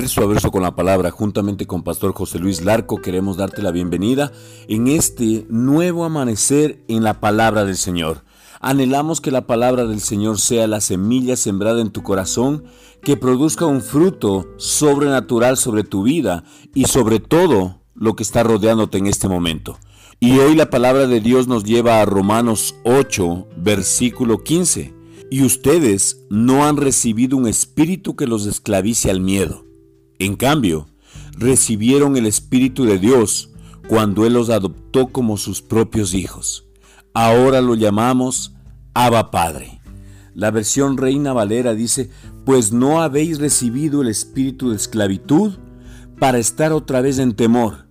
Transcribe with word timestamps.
a 0.00 0.24
verso 0.24 0.50
con 0.50 0.62
la 0.62 0.74
palabra, 0.74 1.10
juntamente 1.10 1.66
con 1.66 1.82
Pastor 1.82 2.14
José 2.14 2.38
Luis 2.38 2.64
Larco, 2.64 3.02
queremos 3.02 3.36
darte 3.36 3.60
la 3.60 3.70
bienvenida 3.70 4.32
en 4.66 4.88
este 4.88 5.44
nuevo 5.50 6.06
amanecer 6.06 6.82
en 6.88 7.04
la 7.04 7.20
palabra 7.20 7.66
del 7.66 7.76
Señor. 7.76 8.24
Anhelamos 8.60 9.20
que 9.20 9.30
la 9.30 9.46
palabra 9.46 9.84
del 9.84 10.00
Señor 10.00 10.40
sea 10.40 10.66
la 10.66 10.80
semilla 10.80 11.36
sembrada 11.36 11.82
en 11.82 11.90
tu 11.90 12.02
corazón, 12.02 12.64
que 13.02 13.18
produzca 13.18 13.66
un 13.66 13.82
fruto 13.82 14.48
sobrenatural 14.56 15.58
sobre 15.58 15.84
tu 15.84 16.02
vida 16.02 16.44
y 16.74 16.86
sobre 16.86 17.20
todo 17.20 17.82
lo 17.94 18.16
que 18.16 18.22
está 18.22 18.42
rodeándote 18.42 18.96
en 18.96 19.06
este 19.06 19.28
momento. 19.28 19.78
Y 20.18 20.38
hoy 20.38 20.54
la 20.54 20.70
palabra 20.70 21.08
de 21.08 21.20
Dios 21.20 21.46
nos 21.46 21.64
lleva 21.64 22.00
a 22.00 22.06
Romanos 22.06 22.74
8, 22.84 23.48
versículo 23.58 24.42
15 24.42 24.94
y 25.30 25.44
ustedes 25.44 26.24
no 26.30 26.64
han 26.64 26.78
recibido 26.78 27.36
un 27.36 27.46
espíritu 27.46 28.16
que 28.16 28.26
los 28.26 28.46
esclavice 28.46 29.10
al 29.10 29.20
miedo. 29.20 29.69
En 30.20 30.36
cambio, 30.36 30.86
recibieron 31.32 32.14
el 32.18 32.26
Espíritu 32.26 32.84
de 32.84 32.98
Dios 32.98 33.48
cuando 33.88 34.26
Él 34.26 34.34
los 34.34 34.50
adoptó 34.50 35.08
como 35.08 35.38
sus 35.38 35.62
propios 35.62 36.12
hijos. 36.12 36.66
Ahora 37.14 37.62
lo 37.62 37.74
llamamos 37.74 38.54
Abba 38.92 39.30
Padre. 39.30 39.80
La 40.34 40.50
versión 40.50 40.98
Reina 40.98 41.32
Valera 41.32 41.72
dice, 41.72 42.10
pues 42.44 42.70
no 42.70 43.00
habéis 43.00 43.38
recibido 43.38 44.02
el 44.02 44.08
espíritu 44.08 44.68
de 44.68 44.76
esclavitud 44.76 45.54
para 46.18 46.36
estar 46.36 46.74
otra 46.74 47.00
vez 47.00 47.18
en 47.18 47.34
temor, 47.34 47.86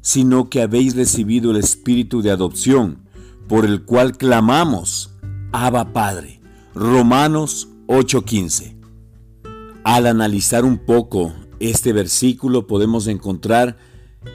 sino 0.00 0.50
que 0.50 0.62
habéis 0.62 0.96
recibido 0.96 1.52
el 1.52 1.58
espíritu 1.58 2.22
de 2.22 2.32
adopción, 2.32 3.04
por 3.46 3.64
el 3.64 3.84
cual 3.84 4.16
clamamos, 4.16 5.14
Abba 5.52 5.92
Padre. 5.92 6.40
Romanos 6.74 7.68
8:15. 7.86 8.76
Al 9.84 10.06
analizar 10.08 10.64
un 10.64 10.78
poco 10.78 11.32
este 11.60 11.92
versículo 11.92 12.66
podemos 12.66 13.06
encontrar 13.06 13.76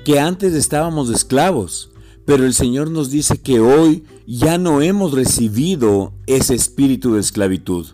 que 0.06 0.20
antes 0.20 0.54
estábamos 0.54 1.10
esclavos, 1.10 1.92
pero 2.26 2.46
el 2.46 2.54
Señor 2.54 2.90
nos 2.90 3.10
dice 3.10 3.42
que 3.42 3.60
hoy 3.60 4.04
ya 4.26 4.58
no 4.58 4.82
hemos 4.82 5.12
recibido 5.12 6.14
ese 6.28 6.56
espíritu 6.56 7.14
de 7.14 7.20
esclavitud. 7.20 7.88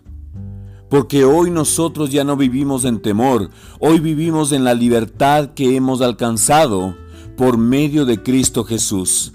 Porque 0.88 1.24
hoy 1.24 1.50
nosotros 1.50 2.10
ya 2.10 2.24
no 2.24 2.36
vivimos 2.36 2.84
en 2.84 3.00
temor, 3.00 3.50
hoy 3.78 4.00
vivimos 4.00 4.52
en 4.52 4.64
la 4.64 4.74
libertad 4.74 5.54
que 5.54 5.76
hemos 5.76 6.00
alcanzado 6.00 6.96
por 7.36 7.58
medio 7.58 8.04
de 8.04 8.22
Cristo 8.22 8.64
Jesús. 8.64 9.32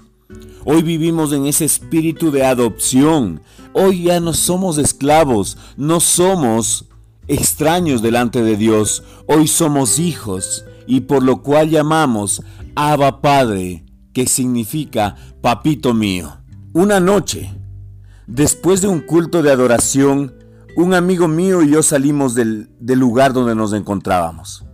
Hoy 0.64 0.82
vivimos 0.82 1.32
en 1.32 1.46
ese 1.46 1.64
espíritu 1.64 2.30
de 2.30 2.44
adopción. 2.44 3.40
Hoy 3.72 4.04
ya 4.04 4.20
no 4.20 4.32
somos 4.32 4.78
esclavos, 4.78 5.56
no 5.76 6.00
somos 6.00 6.86
extraños 7.28 8.02
delante 8.02 8.42
de 8.42 8.56
Dios. 8.56 9.02
Hoy 9.26 9.48
somos 9.48 9.98
hijos 9.98 10.64
y 10.86 11.02
por 11.02 11.22
lo 11.22 11.42
cual 11.42 11.70
llamamos 11.70 12.42
Abba 12.74 13.20
Padre, 13.20 13.84
que 14.12 14.26
significa 14.26 15.16
papito 15.40 15.94
mío. 15.94 16.38
Una 16.72 17.00
noche, 17.00 17.54
después 18.26 18.80
de 18.80 18.88
un 18.88 19.00
culto 19.00 19.42
de 19.42 19.50
adoración, 19.50 20.34
un 20.76 20.94
amigo 20.94 21.26
mío 21.26 21.62
y 21.62 21.70
yo 21.70 21.82
salimos 21.82 22.34
del, 22.34 22.68
del 22.80 22.98
lugar 22.98 23.32
donde 23.32 23.54
nos 23.54 23.72
encontrábamos. 23.72 24.64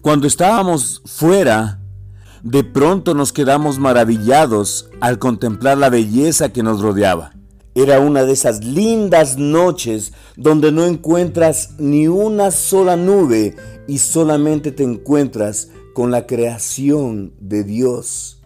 Cuando 0.00 0.26
estábamos 0.26 1.02
fuera, 1.06 1.80
de 2.42 2.64
pronto 2.64 3.14
nos 3.14 3.32
quedamos 3.32 3.78
maravillados 3.78 4.90
al 5.00 5.18
contemplar 5.18 5.78
la 5.78 5.90
belleza 5.90 6.52
que 6.52 6.62
nos 6.62 6.80
rodeaba. 6.80 7.32
Era 7.74 8.00
una 8.00 8.24
de 8.24 8.32
esas 8.32 8.64
lindas 8.64 9.38
noches 9.38 10.12
donde 10.36 10.72
no 10.72 10.84
encuentras 10.84 11.74
ni 11.78 12.08
una 12.08 12.50
sola 12.50 12.96
nube 12.96 13.54
y 13.86 13.98
solamente 13.98 14.72
te 14.72 14.82
encuentras 14.82 15.68
con 15.94 16.10
la 16.10 16.26
creación 16.26 17.34
de 17.40 17.64
Dios. 17.64 18.42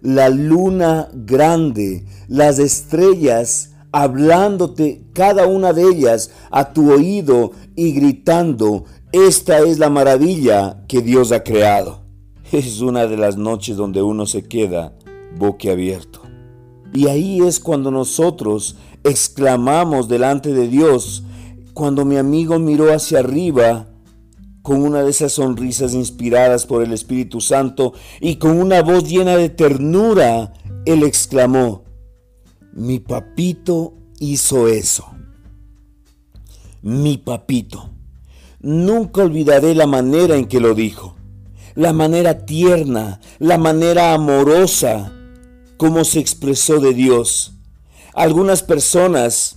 La 0.00 0.28
luna 0.28 1.08
grande, 1.12 2.04
las 2.28 2.58
estrellas 2.58 3.70
hablándote 3.92 5.02
cada 5.12 5.46
una 5.46 5.72
de 5.72 5.82
ellas 5.82 6.30
a 6.50 6.72
tu 6.72 6.92
oído 6.92 7.52
y 7.76 7.92
gritando, 7.92 8.84
esta 9.12 9.58
es 9.58 9.78
la 9.78 9.90
maravilla 9.90 10.84
que 10.86 11.02
Dios 11.02 11.32
ha 11.32 11.42
creado. 11.42 12.00
Es 12.52 12.80
una 12.80 13.06
de 13.06 13.16
las 13.16 13.36
noches 13.36 13.76
donde 13.76 14.02
uno 14.02 14.26
se 14.26 14.42
queda 14.42 14.92
boquiabierto. 15.38 16.19
Y 16.92 17.06
ahí 17.08 17.40
es 17.40 17.60
cuando 17.60 17.90
nosotros 17.90 18.76
exclamamos 19.04 20.08
delante 20.08 20.52
de 20.52 20.68
Dios, 20.68 21.22
cuando 21.74 22.04
mi 22.04 22.16
amigo 22.16 22.58
miró 22.58 22.92
hacia 22.92 23.20
arriba 23.20 23.88
con 24.62 24.82
una 24.82 25.02
de 25.02 25.10
esas 25.10 25.32
sonrisas 25.32 25.94
inspiradas 25.94 26.66
por 26.66 26.82
el 26.82 26.92
Espíritu 26.92 27.40
Santo 27.40 27.94
y 28.20 28.36
con 28.36 28.60
una 28.60 28.82
voz 28.82 29.08
llena 29.08 29.36
de 29.36 29.48
ternura, 29.48 30.52
él 30.84 31.02
exclamó, 31.02 31.84
mi 32.72 32.98
papito 32.98 33.94
hizo 34.18 34.68
eso. 34.68 35.06
Mi 36.82 37.18
papito. 37.18 37.90
Nunca 38.60 39.22
olvidaré 39.22 39.74
la 39.74 39.86
manera 39.86 40.36
en 40.36 40.46
que 40.46 40.60
lo 40.60 40.74
dijo 40.74 41.16
la 41.74 41.92
manera 41.92 42.44
tierna, 42.44 43.20
la 43.38 43.58
manera 43.58 44.12
amorosa, 44.12 45.12
como 45.80 46.04
se 46.04 46.20
expresó 46.20 46.78
de 46.78 46.92
Dios. 46.92 47.54
Algunas 48.12 48.62
personas 48.62 49.56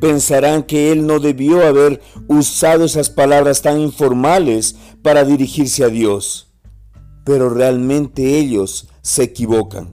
pensarán 0.00 0.64
que 0.64 0.90
Él 0.90 1.06
no 1.06 1.20
debió 1.20 1.64
haber 1.64 2.00
usado 2.26 2.86
esas 2.86 3.08
palabras 3.08 3.62
tan 3.62 3.78
informales 3.78 4.74
para 5.00 5.22
dirigirse 5.22 5.84
a 5.84 5.88
Dios, 5.88 6.48
pero 7.24 7.50
realmente 7.50 8.36
ellos 8.36 8.88
se 9.02 9.22
equivocan. 9.22 9.92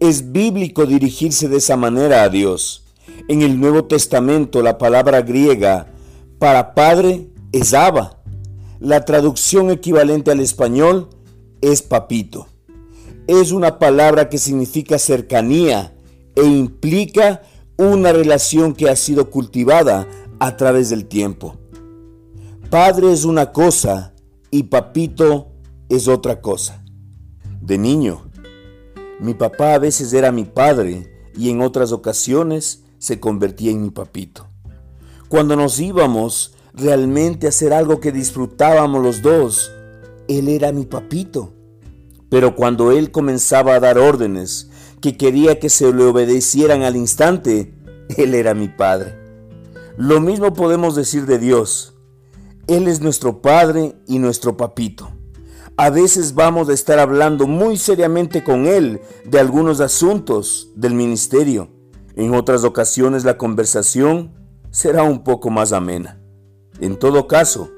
Es 0.00 0.32
bíblico 0.32 0.84
dirigirse 0.84 1.48
de 1.48 1.56
esa 1.56 1.78
manera 1.78 2.22
a 2.22 2.28
Dios. 2.28 2.84
En 3.26 3.40
el 3.40 3.58
Nuevo 3.58 3.86
Testamento 3.86 4.60
la 4.60 4.76
palabra 4.76 5.22
griega 5.22 5.86
para 6.38 6.74
padre 6.74 7.30
es 7.52 7.72
Abba 7.72 8.20
la 8.80 9.06
traducción 9.06 9.70
equivalente 9.70 10.30
al 10.30 10.40
español 10.40 11.08
es 11.62 11.80
papito. 11.80 12.49
Es 13.30 13.52
una 13.52 13.78
palabra 13.78 14.28
que 14.28 14.38
significa 14.38 14.98
cercanía 14.98 15.94
e 16.34 16.42
implica 16.42 17.42
una 17.76 18.12
relación 18.12 18.74
que 18.74 18.90
ha 18.90 18.96
sido 18.96 19.30
cultivada 19.30 20.08
a 20.40 20.56
través 20.56 20.90
del 20.90 21.06
tiempo. 21.06 21.54
Padre 22.70 23.12
es 23.12 23.24
una 23.24 23.52
cosa 23.52 24.14
y 24.50 24.64
papito 24.64 25.52
es 25.88 26.08
otra 26.08 26.40
cosa. 26.40 26.82
De 27.60 27.78
niño, 27.78 28.28
mi 29.20 29.34
papá 29.34 29.74
a 29.74 29.78
veces 29.78 30.12
era 30.12 30.32
mi 30.32 30.44
padre 30.44 31.08
y 31.36 31.50
en 31.50 31.60
otras 31.60 31.92
ocasiones 31.92 32.82
se 32.98 33.20
convertía 33.20 33.70
en 33.70 33.80
mi 33.80 33.90
papito. 33.90 34.48
Cuando 35.28 35.54
nos 35.54 35.78
íbamos, 35.78 36.56
realmente 36.74 37.46
hacer 37.46 37.74
algo 37.74 38.00
que 38.00 38.10
disfrutábamos 38.10 39.00
los 39.00 39.22
dos. 39.22 39.70
Él 40.26 40.48
era 40.48 40.72
mi 40.72 40.84
papito. 40.84 41.59
Pero 42.30 42.56
cuando 42.56 42.92
él 42.92 43.10
comenzaba 43.10 43.74
a 43.74 43.80
dar 43.80 43.98
órdenes 43.98 44.70
que 45.00 45.16
quería 45.16 45.58
que 45.58 45.68
se 45.68 45.92
le 45.92 46.04
obedecieran 46.04 46.82
al 46.82 46.96
instante, 46.96 47.74
él 48.16 48.34
era 48.34 48.54
mi 48.54 48.68
padre. 48.68 49.18
Lo 49.96 50.20
mismo 50.20 50.54
podemos 50.54 50.94
decir 50.94 51.26
de 51.26 51.38
Dios. 51.38 51.94
Él 52.68 52.88
es 52.88 53.00
nuestro 53.00 53.42
padre 53.42 53.96
y 54.06 54.18
nuestro 54.18 54.56
papito. 54.56 55.10
A 55.76 55.90
veces 55.90 56.34
vamos 56.34 56.68
a 56.68 56.72
estar 56.72 56.98
hablando 56.98 57.46
muy 57.46 57.76
seriamente 57.76 58.44
con 58.44 58.66
Él 58.66 59.00
de 59.24 59.40
algunos 59.40 59.80
asuntos 59.80 60.70
del 60.76 60.94
ministerio. 60.94 61.70
En 62.16 62.34
otras 62.34 62.64
ocasiones 62.64 63.24
la 63.24 63.38
conversación 63.38 64.34
será 64.70 65.02
un 65.02 65.24
poco 65.24 65.50
más 65.50 65.72
amena. 65.72 66.20
En 66.80 66.98
todo 66.98 67.26
caso, 67.26 67.70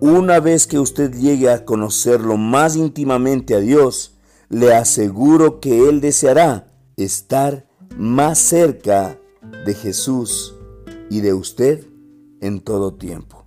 una 0.00 0.40
vez 0.40 0.66
que 0.66 0.78
usted 0.78 1.14
llegue 1.14 1.50
a 1.50 1.64
conocerlo 1.64 2.36
más 2.36 2.76
íntimamente 2.76 3.54
a 3.54 3.60
Dios, 3.60 4.12
le 4.48 4.74
aseguro 4.74 5.60
que 5.60 5.88
Él 5.88 6.00
deseará 6.00 6.72
estar 6.96 7.66
más 7.96 8.38
cerca 8.38 9.18
de 9.64 9.74
Jesús 9.74 10.54
y 11.08 11.20
de 11.20 11.32
usted 11.32 11.86
en 12.40 12.60
todo 12.60 12.94
tiempo. 12.94 13.46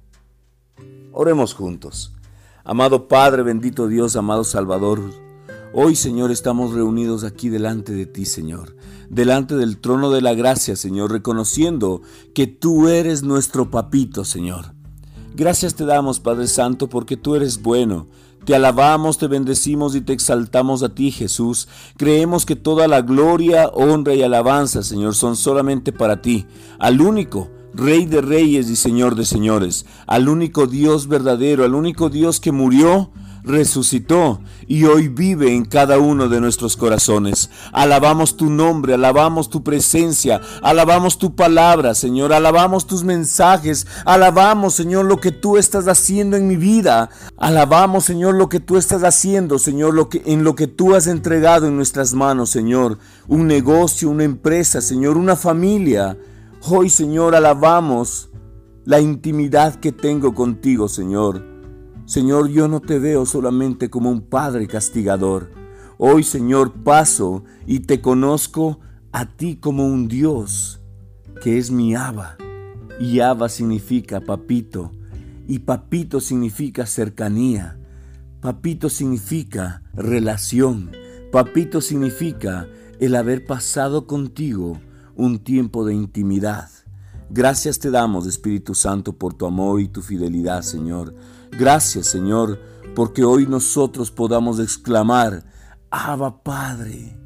Oremos 1.11 1.53
juntos. 1.53 2.13
Amado 2.63 3.07
Padre, 3.07 3.43
bendito 3.43 3.87
Dios, 3.87 4.15
amado 4.15 4.43
Salvador, 4.43 5.01
hoy 5.73 5.95
Señor 5.95 6.31
estamos 6.31 6.73
reunidos 6.73 7.23
aquí 7.23 7.49
delante 7.49 7.93
de 7.93 8.05
ti, 8.05 8.25
Señor, 8.25 8.75
delante 9.09 9.55
del 9.55 9.79
trono 9.79 10.11
de 10.11 10.21
la 10.21 10.33
gracia, 10.33 10.75
Señor, 10.75 11.11
reconociendo 11.11 12.01
que 12.33 12.47
tú 12.47 12.87
eres 12.87 13.23
nuestro 13.23 13.71
papito, 13.71 14.23
Señor 14.25 14.78
Gracias 15.39 15.73
te 15.73 15.85
damos, 15.85 16.19
Padre 16.19 16.47
Santo, 16.47 16.89
porque 16.89 17.15
tú 17.15 17.33
eres 17.33 17.61
bueno. 17.61 18.07
Te 18.43 18.55
alabamos, 18.55 19.17
te 19.17 19.27
bendecimos 19.27 19.95
y 19.95 20.01
te 20.01 20.11
exaltamos 20.11 20.83
a 20.83 20.89
ti, 20.89 21.11
Jesús. 21.11 21.69
Creemos 21.95 22.45
que 22.45 22.57
toda 22.57 22.89
la 22.89 23.01
gloria, 23.03 23.69
honra 23.69 24.15
y 24.15 24.21
alabanza, 24.21 24.83
Señor, 24.83 25.15
son 25.15 25.37
solamente 25.37 25.93
para 25.93 26.21
ti, 26.21 26.45
al 26.77 26.99
único 26.99 27.47
Rey 27.73 28.05
de 28.05 28.19
reyes 28.19 28.69
y 28.69 28.75
Señor 28.75 29.15
de 29.15 29.25
señores, 29.25 29.85
al 30.07 30.27
único 30.27 30.67
Dios 30.67 31.07
verdadero, 31.07 31.63
al 31.63 31.75
único 31.75 32.09
Dios 32.09 32.39
que 32.39 32.51
murió, 32.51 33.11
resucitó 33.43 34.41
y 34.67 34.85
hoy 34.85 35.07
vive 35.07 35.53
en 35.53 35.65
cada 35.65 35.97
uno 35.97 36.27
de 36.27 36.39
nuestros 36.39 36.77
corazones. 36.77 37.49
Alabamos 37.71 38.37
tu 38.37 38.49
nombre, 38.49 38.93
alabamos 38.93 39.49
tu 39.49 39.63
presencia, 39.63 40.41
alabamos 40.61 41.17
tu 41.17 41.35
palabra, 41.35 41.95
Señor, 41.95 42.33
alabamos 42.33 42.85
tus 42.85 43.03
mensajes, 43.03 43.87
alabamos, 44.05 44.73
Señor, 44.75 45.05
lo 45.05 45.19
que 45.19 45.31
tú 45.31 45.57
estás 45.57 45.87
haciendo 45.87 46.37
en 46.37 46.47
mi 46.47 46.55
vida. 46.55 47.09
Alabamos, 47.37 48.05
Señor, 48.05 48.35
lo 48.35 48.49
que 48.49 48.59
tú 48.59 48.77
estás 48.77 49.03
haciendo, 49.03 49.59
Señor, 49.59 49.93
lo 49.93 50.09
que 50.09 50.21
en 50.25 50.43
lo 50.43 50.55
que 50.55 50.67
tú 50.67 50.95
has 50.95 51.07
entregado 51.07 51.67
en 51.67 51.75
nuestras 51.75 52.13
manos, 52.13 52.49
Señor, 52.49 52.97
un 53.27 53.47
negocio, 53.47 54.09
una 54.09 54.23
empresa, 54.23 54.81
Señor, 54.81 55.17
una 55.17 55.35
familia. 55.35 56.17
Hoy, 56.61 56.89
Señor, 56.89 57.35
alabamos 57.35 58.29
la 58.85 58.99
intimidad 58.99 59.75
que 59.75 59.91
tengo 59.91 60.33
contigo, 60.33 60.87
Señor. 60.87 61.58
Señor, 62.09 62.49
yo 62.49 62.67
no 62.67 62.79
te 62.79 62.97
veo 62.97 63.23
solamente 63.27 63.91
como 63.91 64.09
un 64.09 64.21
Padre 64.21 64.65
castigador. 64.65 65.51
Hoy, 65.99 66.23
Señor, 66.23 66.73
paso 66.81 67.43
y 67.67 67.81
te 67.81 68.01
conozco 68.01 68.79
a 69.11 69.27
ti 69.27 69.57
como 69.57 69.85
un 69.85 70.07
Dios, 70.07 70.81
que 71.43 71.59
es 71.59 71.69
mi 71.69 71.93
Abba. 71.93 72.35
Y 72.99 73.19
Abba 73.19 73.47
significa 73.47 74.21
papito, 74.21 74.91
y 75.47 75.59
papito 75.59 76.19
significa 76.19 76.87
cercanía. 76.87 77.77
Papito 78.41 78.89
significa 78.89 79.83
relación. 79.93 80.89
Papito 81.31 81.79
significa 81.79 82.67
el 82.99 83.13
haber 83.13 83.45
pasado 83.45 84.07
contigo 84.07 84.79
un 85.15 85.37
tiempo 85.37 85.85
de 85.85 85.93
intimidad. 85.93 86.71
Gracias 87.29 87.77
te 87.77 87.91
damos, 87.91 88.25
Espíritu 88.25 88.73
Santo, 88.73 89.13
por 89.13 89.35
tu 89.35 89.45
amor 89.45 89.79
y 89.79 89.89
tu 89.89 90.01
fidelidad, 90.01 90.63
Señor. 90.63 91.13
Gracias, 91.51 92.07
Señor, 92.07 92.59
porque 92.95 93.23
hoy 93.23 93.45
nosotros 93.47 94.11
podamos 94.11 94.59
exclamar, 94.59 95.43
Abba 95.89 96.43
Padre, 96.43 97.17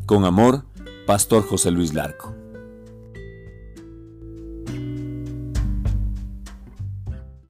Con 0.06 0.24
amor, 0.24 0.64
Pastor 1.06 1.46
José 1.46 1.70
Luis 1.70 1.94
Larco. 1.94 2.31